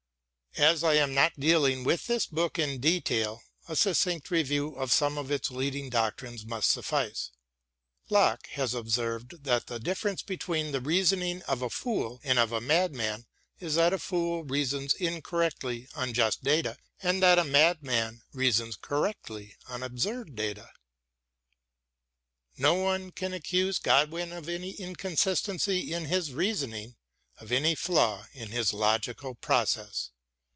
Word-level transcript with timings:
As 0.57 0.83
I 0.83 0.95
am 0.95 1.13
not 1.13 1.39
dealing 1.39 1.85
with 1.85 2.07
this 2.07 2.25
book 2.25 2.59
in 2.59 2.81
detail, 2.81 3.41
a 3.69 3.75
succinct 3.75 4.29
review 4.29 4.75
of 4.75 4.91
some 4.91 5.17
of 5.17 5.31
its 5.31 5.49
leading 5.49 5.89
doctrines 5.89 6.45
must 6.45 6.69
suffice. 6.69 7.31
Locke 8.09 8.47
has 8.47 8.73
observed 8.73 9.45
that 9.45 9.67
the 9.67 9.79
difference 9.79 10.21
between 10.21 10.73
the 10.73 10.81
reasoning 10.81 11.41
of 11.43 11.61
a 11.61 11.69
fool 11.69 12.19
and 12.25 12.37
of 12.37 12.51
a 12.51 12.59
madman 12.59 13.27
is 13.61 13.75
that 13.75 13.93
a 13.93 13.97
fool 13.97 14.43
reasons 14.43 14.93
incorrectly 14.93 15.87
on 15.95 16.11
just 16.13 16.43
data 16.43 16.75
and 17.01 17.23
that 17.23 17.39
a 17.39 17.45
madman 17.45 18.21
reasons 18.33 18.75
correctly 18.75 19.55
on 19.69 19.81
absurd 19.81 20.35
data. 20.35 20.69
No 22.57 22.73
one 22.73 23.11
can 23.11 23.31
accuse 23.31 23.79
Godwin 23.79 24.33
of 24.33 24.49
any 24.49 24.71
inconsistency 24.71 25.93
in 25.93 26.07
his 26.07 26.33
reasoning, 26.33 26.97
of 27.37 27.53
any 27.53 27.73
flaw 27.73 28.27
in 28.33 28.51
his 28.51 28.73
logical 28.73 29.33
process. 29.35 30.09